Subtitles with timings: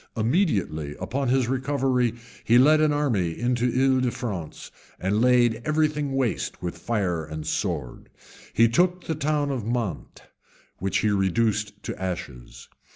[0.17, 5.87] Immediately on his recovery, he led an army into L'Isle de France, and laid every
[5.87, 8.09] thing waste with fire and sword.
[8.51, 10.23] He took the town of Mante,
[10.79, 12.67] which he reduced to ashes.